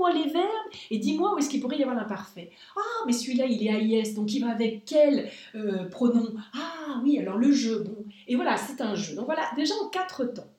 [0.02, 2.52] souligne-moi les verbes et dis-moi où est-ce qu'il pourrait y avoir l'imparfait.
[2.76, 6.34] Ah, mais celui-là il est AIS, donc il va avec quel euh, pronom?
[6.54, 8.06] Ah oui, alors le jeu, bon.
[8.28, 9.16] Et voilà, c'est un jeu.
[9.16, 10.50] Donc voilà, déjà en quatre temps.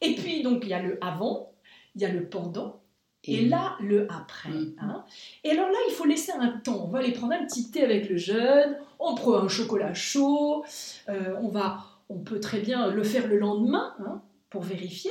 [0.00, 1.52] Et puis donc il y a le avant,
[1.94, 2.80] il y a le pendant,
[3.24, 4.48] et là, le après.
[4.48, 4.76] Mhm.
[4.80, 5.04] hein.
[5.44, 6.84] Et alors là, il faut laisser un temps.
[6.84, 10.64] On va aller prendre un petit thé avec le jeune, on prend un chocolat chaud,
[11.08, 15.10] euh, on, va, on peut très bien le faire le lendemain hein, pour vérifier.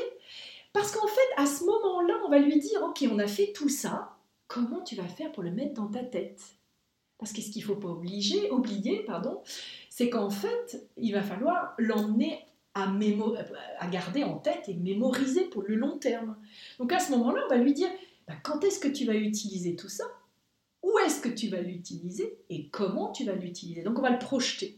[0.77, 3.67] Parce qu'en fait, à ce moment-là, on va lui dire, OK, on a fait tout
[3.67, 6.39] ça, comment tu vas faire pour le mettre dans ta tête?
[7.17, 9.41] Parce que ce qu'il ne faut pas obliger, oublier, pardon,
[9.89, 12.93] c'est qu'en fait, il va falloir l'emmener à,
[13.79, 16.37] à garder en tête et mémoriser pour le long terme.
[16.77, 17.89] Donc à ce moment-là, on va lui dire
[18.27, 20.03] bah, quand est-ce que tu vas utiliser tout ça?
[20.83, 22.37] Où est-ce que tu vas l'utiliser?
[22.51, 23.81] Et comment tu vas l'utiliser?
[23.81, 24.77] Donc on va le projeter.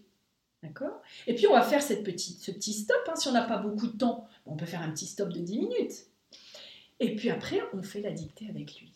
[0.64, 1.02] D'accord?
[1.26, 2.98] Et puis on va faire cette petite, ce petit stop.
[3.08, 3.16] hein.
[3.16, 5.58] Si on n'a pas beaucoup de temps, on peut faire un petit stop de 10
[5.60, 6.06] minutes.
[7.00, 8.92] Et puis après, on fait la dictée avec lui.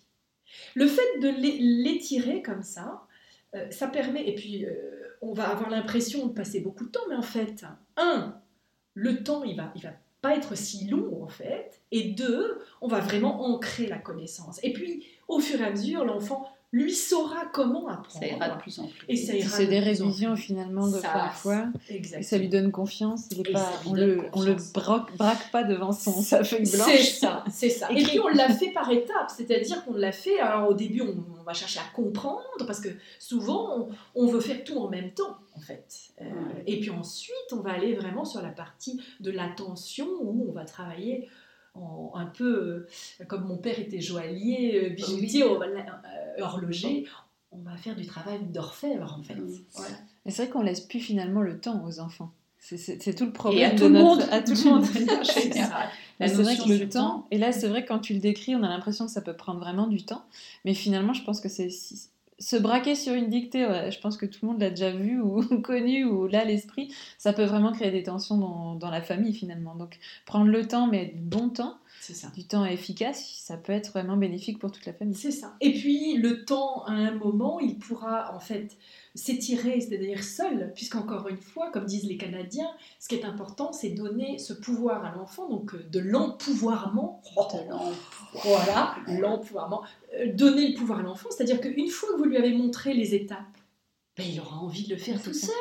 [0.76, 3.04] Le fait de l'é- l'étirer comme ça,
[3.56, 4.71] euh, ça permet, et puis euh,
[5.21, 7.63] on va avoir l'impression de passer beaucoup de temps, mais en fait,
[7.95, 8.38] un,
[8.93, 12.88] le temps, il va, il va pas être si long en fait, et deux, on
[12.88, 14.60] va vraiment ancrer la connaissance.
[14.63, 18.19] Et puis, au fur et à mesure, l'enfant lui saura comment apprendre.
[18.19, 19.05] Ça ira de plus en plus.
[19.07, 21.67] Et ça ira C'est de des révisions finalement de Ça, parfois.
[21.88, 22.27] Et Exactement.
[22.27, 23.27] ça lui donne confiance.
[23.31, 26.88] Il est pas, on, le, on le braque, braque pas devant son, sa feuille blanche.
[26.88, 27.89] C'est ça, c'est ça.
[27.91, 30.39] Et puis on l'a fait par étapes, c'est-à-dire qu'on l'a fait.
[30.39, 34.39] Alors au début, on, on va chercher à comprendre parce que souvent on, on veut
[34.41, 35.86] faire tout en même temps, en fait.
[36.21, 36.63] Euh, Ouais.
[36.65, 40.65] Et puis ensuite, on va aller vraiment sur la partie de l'attention où on va
[40.65, 41.29] travailler.
[41.75, 45.51] En, un peu euh, comme mon père était joaillier, euh, bijoutier, Oui.
[45.51, 47.05] euh, horloger,
[47.51, 49.36] on va faire du travail d'orfèvre en fait.
[49.36, 49.57] Mm.
[49.73, 49.95] Voilà.
[50.25, 52.31] Et c'est vrai qu'on laisse plus finalement le temps aux enfants.
[52.59, 54.27] C'est- tout le problème à de tout le notre- monde.
[54.31, 54.86] à tout le monde.
[56.19, 58.55] C'est vrai notion que le temps, et là c'est vrai que quand tu le décris,
[58.55, 60.23] on a l'impression que ça peut prendre vraiment du temps,
[60.63, 61.69] mais finalement je pense que c'est
[62.39, 65.22] se braquer sur une dictée, ouais, je pense que tout le monde l'a déjà vu
[65.22, 69.34] ou connu ou là l'esprit, ça peut vraiment créer des tensions dans, dans la famille
[69.34, 69.76] finalement.
[69.76, 72.28] Donc prendre le temps, mais du bon temps, C'est ça.
[72.36, 75.15] du temps efficace, ça peut être vraiment bénéfique pour toute la famille.
[75.15, 75.56] C'est ça.
[75.62, 78.78] Et puis le temps, à un moment, il pourra en fait
[79.15, 83.89] s'étirer, c'est-à-dire seul, puisqu'encore une fois, comme disent les Canadiens, ce qui est important, c'est
[83.89, 87.21] donner ce pouvoir à l'enfant, donc euh, de l'empouvoirment.
[87.36, 87.91] De l'emploi.
[88.43, 89.82] Voilà, l'empouvoirment.
[90.19, 93.13] Euh, Donner le pouvoir à l'enfant, c'est-à-dire qu'une fois que vous lui avez montré les
[93.13, 93.58] étapes,
[94.17, 95.52] ben, il aura envie de le faire tout seul.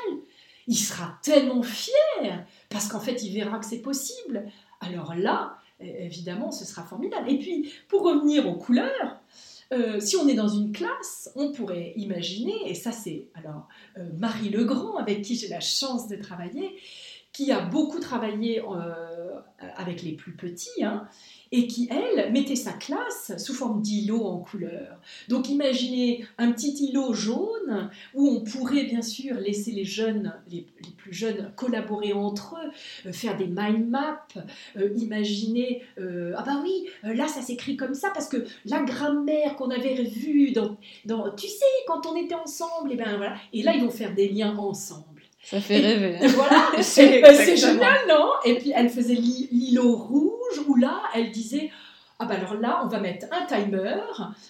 [0.67, 4.45] Il sera tellement fier, parce qu'en fait, il verra que c'est possible.
[4.81, 7.31] Alors là, évidemment, ce sera formidable.
[7.31, 9.21] Et puis, pour revenir aux couleurs,
[9.73, 14.09] euh, si on est dans une classe, on pourrait imaginer, et ça c'est alors euh,
[14.19, 16.77] Marie Legrand, avec qui j'ai la chance de travailler,
[17.33, 19.41] qui a beaucoup travaillé euh,
[19.77, 21.09] avec les plus petits, hein,
[21.53, 24.99] et qui, elle, mettait sa classe sous forme d'îlots en couleur.
[25.29, 30.67] Donc imaginez un petit îlot jaune où on pourrait bien sûr laisser les jeunes, les,
[30.97, 32.71] plus jeunes, collaborer entre eux,
[33.09, 34.27] euh, faire des mind maps,
[34.77, 38.83] euh, imaginer, euh, ah bah oui, euh, là ça s'écrit comme ça parce que la
[38.83, 43.37] grammaire qu'on avait vue dans, dans, tu sais, quand on était ensemble, et ben voilà,
[43.53, 45.12] et là ils vont faire des liens ensemble.
[45.43, 46.17] Ça fait rêver.
[46.23, 46.29] hein.
[46.35, 48.31] Voilà, C'est génial, non?
[48.45, 51.71] Et puis elle faisait l'îlot rouge où là, elle disait
[52.23, 53.97] ah bah alors là, on va mettre un timer,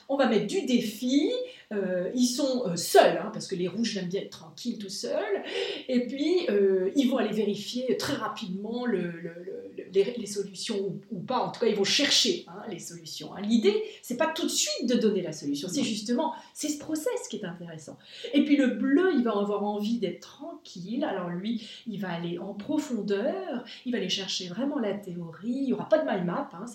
[0.08, 1.30] on va mettre du défi.
[1.72, 4.90] euh, ils sont euh, seuls, hein, parce que les rouges aiment bien être tranquilles tout
[4.90, 5.42] seuls.
[5.88, 9.10] Et puis, euh, ils vont aller vérifier très rapidement le- le-
[9.42, 11.38] le- le- les, les solutions ou, ou pas.
[11.38, 13.34] En tout cas, ils vont chercher hein, les solutions.
[13.34, 13.40] hein.
[13.40, 15.66] L'idée, c'est pas tout de suite de donner la solution.
[15.68, 17.96] C'est justement, c'est ce process qui est intéressant.
[18.34, 21.04] Et puis le bleu, il va avoir envie d'être tranquille.
[21.04, 23.64] Alors lui, il va aller en profondeur.
[23.86, 25.48] Il va aller chercher vraiment la théorie.
[25.48, 26.50] Il n'y aura pas de mind map.
[26.52, 26.66] hein,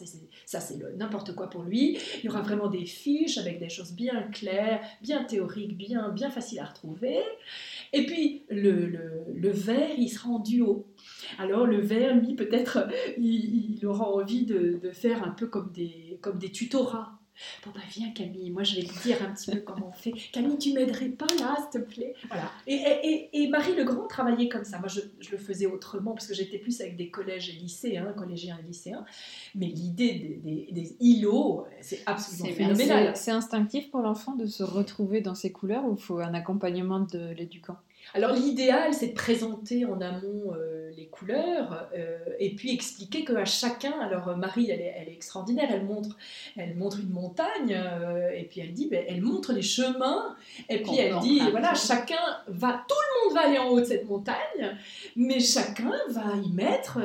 [0.45, 1.97] ça, c'est le- n'importe quoi pour lui.
[2.19, 6.29] Il y aura vraiment des fiches avec des choses bien claires, bien théoriques, bien, bien
[6.29, 7.19] faciles à retrouver.
[7.93, 10.87] Et puis le, le, le vert, il sera en duo.
[11.39, 15.71] Alors le vert, lui, peut-être, il, il aura envie de, de faire un peu comme
[15.71, 17.19] des, comme des tutorats.
[17.65, 20.11] Bon bah viens Camille, moi je vais te dire un petit peu comment on fait.
[20.31, 22.13] Camille, tu m'aiderais pas là, s'il te plaît?
[22.27, 22.51] Voilà.
[22.65, 24.79] Et, et, et- Marie Legrand travaillait comme ça.
[24.79, 27.97] Moi je, je le faisais autrement parce que j'étais plus avec des collèges et lycées,
[27.97, 29.05] hein, collégiens et lycéens.
[29.55, 33.11] Mais l'idée des, des, des îlots, c'est absolument phénoménal.
[33.15, 36.33] C'est c'est instinctif pour l'enfant de se retrouver dans ces couleurs ou il faut un
[36.33, 37.77] accompagnement de l'éducant
[38.13, 43.45] Alors l'idéal, c'est de présenter en amont euh, les couleurs euh, et puis expliquer qu'à
[43.45, 46.17] chacun, alors euh, Marie, elle est, elle est extraordinaire, elle montre,
[46.57, 50.35] elle montre une montagne euh, et puis elle dit, ben, elle montre les chemins
[50.67, 52.15] et puis elle dit, voilà, chacun
[52.47, 54.77] va, tout le monde va aller en haut de cette montagne,
[55.15, 56.99] mais chacun va y mettre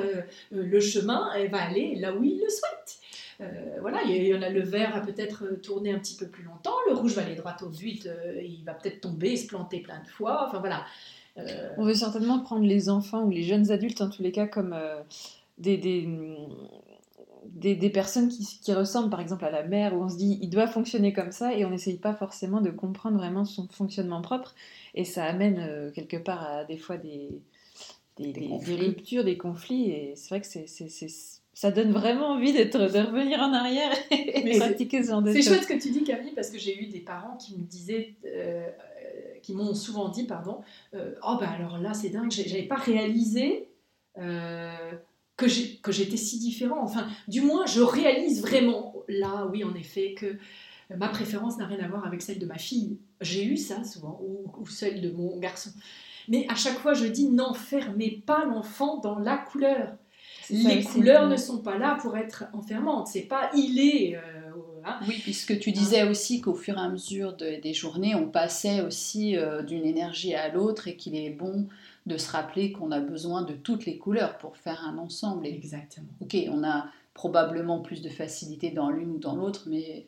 [0.50, 2.98] le chemin et va aller là où il le souhaite.
[3.42, 6.44] Euh, voilà, il y en a le vert va peut-être tourner un petit peu plus
[6.44, 9.80] longtemps, le rouge va aller droit au but, euh, il va peut-être tomber, se planter
[9.80, 10.84] plein de fois, enfin voilà.
[11.38, 14.46] Euh, On veut certainement prendre les enfants ou les jeunes adultes, en tous les cas,
[14.46, 15.00] comme euh,
[15.58, 16.08] des, des,
[17.46, 20.38] des, des personnes qui, qui ressemblent par exemple à la mère, où on se dit
[20.40, 24.22] il doit fonctionner comme ça, et on n'essaye pas forcément de comprendre vraiment son fonctionnement
[24.22, 24.54] propre,
[24.94, 27.30] et ça amène euh, quelque part à des fois des,
[28.18, 28.76] des, Des des- conflits.
[28.76, 32.98] des ruptures, des conflits, et c'est vrai que c'est- ça donne vraiment envie d'être, de
[32.98, 35.48] revenir en arrière et Mais c'est- pratiquer ce genre de C'est choses.
[35.54, 38.14] chouette ce que tu dis, Camille, parce que j'ai eu des parents qui me disaient,
[38.24, 38.66] euh,
[39.42, 40.60] qui m'ont souvent dit, pardon,
[40.94, 43.68] euh, oh bah alors là c'est dingue, j'avais pas réalisé
[44.18, 44.92] euh,
[45.36, 46.80] que j'étais si différent.
[46.82, 50.36] Enfin, du moins, je réalise vraiment là, oui, en effet, que
[50.96, 52.98] ma préférence n'a rien à voir avec celle de ma fille.
[53.20, 55.70] J'ai eu ça souvent, ou, ou celle de mon garçon.
[56.28, 59.96] Mais à chaque fois, je dis n'enfermez pas l'enfant dans la couleur.
[60.50, 63.08] Les couleurs ne sont pas là pour être enfermantes.
[63.08, 64.20] C'est pas il est euh,
[64.84, 64.98] hein.
[65.08, 68.80] Oui, puisque tu disais aussi qu'au fur et à mesure de- des journées, on passait
[68.82, 71.68] aussi euh, d'une énergie à l'autre et qu'il est bon
[72.06, 75.46] de se rappeler qu'on a besoin de toutes les couleurs pour faire un ensemble.
[75.46, 76.08] Et, Exactement.
[76.20, 80.06] ok, on a probablement plus de facilité dans l'une ou dans l'autre, mais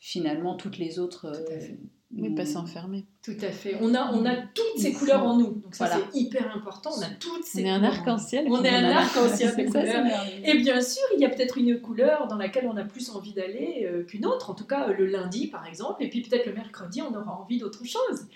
[0.00, 1.30] finalement, toutes les autres...
[1.32, 1.68] Tout à euh.
[2.16, 3.04] Oui, pas s'enfermer.
[3.24, 3.76] Tout à fait.
[3.80, 5.54] On a, on a toutes ces couleurs en nous.
[5.54, 6.02] Donc ça, Voilà.
[6.12, 6.90] c'est hyper important.
[6.96, 8.46] On a toutes On ces est un arc-en-ciel.
[8.48, 10.04] On est un arc-en-ciel de couleurs.
[10.44, 13.32] Et bien sûr, il y a peut-être une couleur dans laquelle on a plus envie
[13.32, 14.50] d'aller euh, qu'une autre.
[14.50, 16.02] En tout cas, le lundi, par exemple.
[16.04, 18.26] Et puis peut-être le mercredi, on aura envie d'autre chose.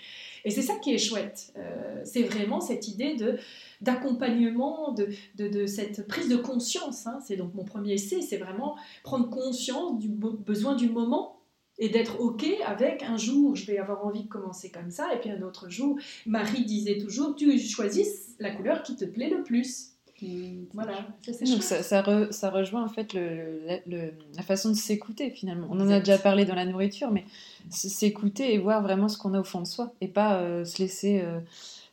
[0.45, 1.53] Et c'est ça qui est chouette.
[1.57, 3.37] Euh, c'est vraiment cette idée de
[3.81, 7.07] d'accompagnement, de, de, de cette prise de conscience.
[7.07, 7.19] hein.
[7.25, 8.21] C'est donc mon premier essai.
[8.21, 11.38] C'est vraiment prendre conscience du besoin du moment
[11.79, 15.19] et d'être OK avec un jour, je vais avoir envie de commencer comme ça, et
[15.19, 19.43] puis un autre jour, Marie disait toujours, tu choisis la couleur qui te plaît le
[19.43, 19.93] plus.
[20.21, 24.13] Mm, Voilà, ça c'est Donc ça, ça, re- ça rejoint en fait le, le- le-
[24.35, 25.67] la façon de s'écouter finalement.
[25.71, 27.23] On en a déjà parlé dans la nourriture, mais
[27.69, 30.79] s'écouter et voir vraiment ce qu'on a au fond de soi et pas euh, se
[30.81, 31.39] laisser euh,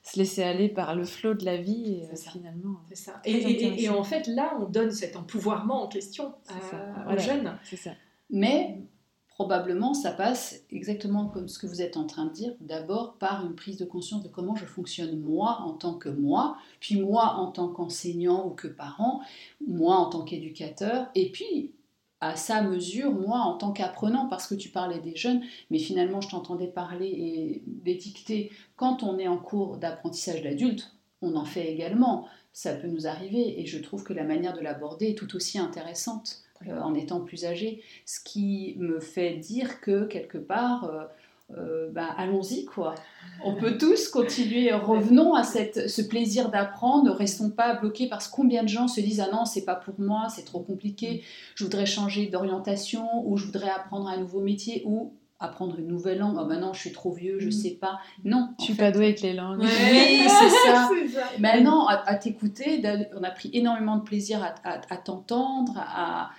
[0.02, 2.30] se laisser aller par le flot de la vie et euh, ça.
[2.32, 3.20] finalement C'est ça.
[3.24, 3.98] Et, et- et- et intéressant.
[4.00, 7.18] en fait, là, on donne cet empouvoirment en question à- aux Voilà.
[7.22, 7.58] jeunes.
[7.64, 7.90] c'est ça.
[8.30, 8.78] Mais
[9.36, 13.44] probablement, ça passe exactement comme ce que vous êtes en train de dire, d'abord par
[13.44, 17.34] une prise de conscience de comment je fonctionne moi en tant que moi, puis moi
[17.34, 19.20] en tant qu'enseignant ou que parent,
[19.66, 21.72] moi en tant qu'éducateur, et puis
[22.22, 26.22] à sa mesure, moi en tant qu'apprenant, parce que tu parlais des jeunes, mais finalement
[26.22, 31.70] je t'entendais parler et d'étiqueter quand on est en cours d'apprentissage d'adulte, on en fait
[31.70, 32.26] également.
[32.54, 35.58] Ça peut nous arriver et je trouve que la manière de l'aborder est tout aussi
[35.58, 37.82] intéressante euh, en étant plus âgé.
[38.04, 41.04] Ce qui me fait dire que quelque part, euh,
[41.56, 42.94] euh, bah, allons-y quoi.
[43.44, 48.26] On peut tous continuer, revenons à cette, ce plaisir d'apprendre, ne restons pas bloqués parce
[48.26, 51.22] que combien de gens se disent ah non c'est pas pour moi, c'est trop compliqué,
[51.54, 56.18] je voudrais changer d'orientation ou je voudrais apprendre un nouveau métier ou apprendre une nouvelle
[56.18, 57.52] langue, oh, maintenant je suis trop vieux, je Mm.
[57.52, 57.98] sais pas.
[58.24, 59.60] Non, Je en suis fait, pas douée avec les langues.
[59.60, 59.68] Oui,
[60.26, 60.88] c'est ça.
[60.98, 61.24] C'est ça.
[61.38, 62.82] Maintenant, à, à t'écouter,
[63.14, 66.30] on a pris énormément de plaisir à, à- à t'entendre, à-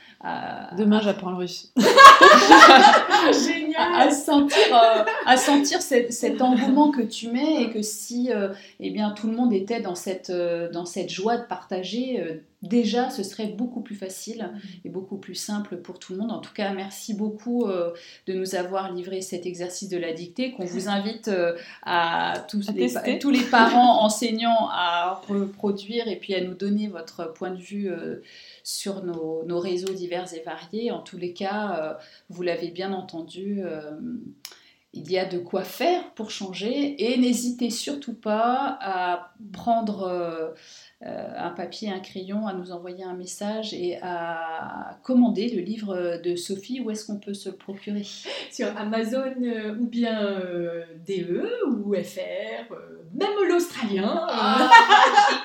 [0.78, 1.72] Demain, j'apprends le russe.
[2.30, 3.94] À, génial.
[3.94, 8.50] à sentir, euh, à sentir cet, cet engouement que tu mets et que si euh,
[8.80, 12.36] eh bien, tout le monde était dans cette, euh, dans cette joie de partager, euh,
[12.68, 14.52] déjà ce serait beaucoup plus facile
[14.86, 16.32] et beaucoup plus simple pour tout le monde.
[16.32, 17.92] En tout cas, merci beaucoup euh,
[18.28, 22.70] de nous avoir livré cet exercice de la dictée qu'on vous invite euh, à, tous,
[22.70, 27.62] À les, tous parents enseignants à reproduire et puis à nous donner votre point de
[27.62, 28.22] vue euh,
[28.64, 30.92] sur nos, nos réseaux divers et variés.
[30.92, 31.98] En tous les cas,
[32.30, 33.64] vous l'avez bien entendu.
[34.98, 40.50] Il y a de quoi faire pour changer et n'hésitez surtout pas à prendre euh,
[41.06, 46.20] euh, un papier, un crayon, à nous envoyer un message et à commander le livre
[46.24, 46.82] de Sophie.
[46.82, 48.06] Où est-ce qu'on peut se le procurer?
[48.52, 50.40] Sur Amazon euh, ou bien
[51.08, 52.74] DE ou FR,
[53.14, 54.28] même l'Australien.
[54.30, 54.66] euh,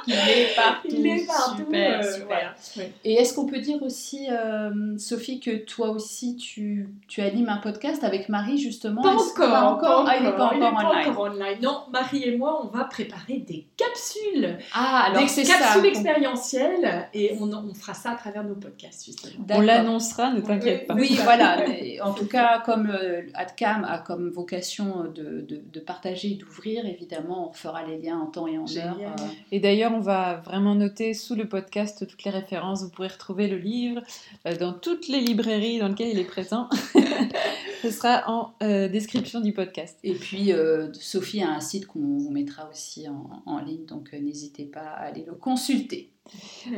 [0.07, 0.88] Il est partout.
[0.90, 1.57] il est partout.
[1.59, 2.27] Super, euh, super.
[2.27, 2.55] voilà.
[2.77, 2.92] Ouais.
[3.05, 7.59] Et est-ce qu'on peut dire aussi, euh, Sophie, que toi aussi tu, tu animes un
[7.59, 9.03] podcast avec Marie justement?
[9.03, 10.07] Pas encore, Pas encore?
[10.09, 11.09] Ah, il n'est pas il est encore online.
[11.11, 11.59] encore online.
[11.62, 15.87] Non, Marie et moi, on va préparer des capsules, Ah, alors des c'est capsules ça.
[15.88, 19.44] expérientielles, et on, on fera ça à travers nos podcasts justement.
[19.51, 20.94] On l'annoncera, ne t'inquiète pas.
[20.94, 21.59] Oui, voilà.
[22.03, 26.85] En tout cas, comme euh, AdCam a comme vocation de, de- de partager et d'ouvrir,
[26.87, 28.88] évidemment, on fera les liens en temps et en Génial.
[29.03, 29.17] heure.
[29.21, 32.83] euh, Et d'ailleurs, on va vraiment noter sous le podcast toutes les références.
[32.83, 34.01] Vous pourrez retrouver le livre
[34.47, 36.69] euh, dans toutes les librairies dans lesquelles il est présent.
[37.83, 39.99] Ce sera en euh, description du podcast.
[40.05, 44.11] Et puis, euh, Sophie a un site qu'on vous mettra aussi en, en ligne, donc
[44.15, 46.09] euh, n'hésitez pas à aller le consulter.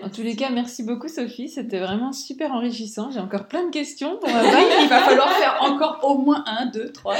[0.03, 1.49] En tous les cas, merci beaucoup Sophie.
[1.49, 3.11] C'était vraiment super enrichissant.
[3.11, 4.29] J'ai encore plein de questions pour.
[4.83, 7.15] Il va falloir faire encore au moins un, deux, trois.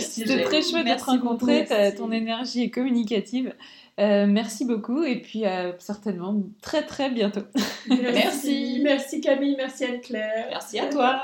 [0.00, 1.60] C'était très chouette de te Merci rencontrer.
[1.62, 1.68] beaucoup.
[1.74, 3.54] Ta- Ton énergie est communicative.
[3.98, 7.42] Euh, merci beaucoup et puis euh, certainement très très bientôt.
[7.88, 8.80] Merci.
[8.82, 10.46] Merci Camille, merci Anne-Claire.
[10.50, 11.22] Merci à toi.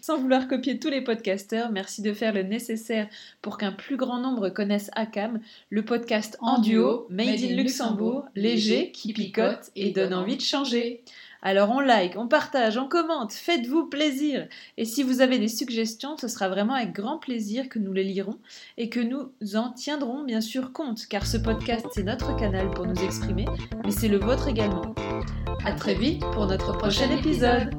[0.00, 3.08] Sans vouloir copier tous les podcasteurs, merci de faire le nécessaire
[3.42, 7.56] pour qu'un plus grand nombre connaisse ACAM, le podcast en, En duo, duo, made in
[7.56, 11.02] Luxembourg, léger, qui picote et donne envie de changer.
[11.46, 14.48] Alors on like, on partage, on commente, faites-vous plaisir.
[14.78, 18.04] Et si vous avez des suggestions, ce sera vraiment avec grand plaisir que nous les
[18.04, 18.38] lirons
[18.78, 22.86] et que nous en tiendrons bien sûr compte, car ce podcast c'est notre canal pour
[22.86, 23.44] nous exprimer,
[23.84, 24.94] mais c'est le vôtre également.
[25.66, 27.70] À très vite pour notre prochain épisode.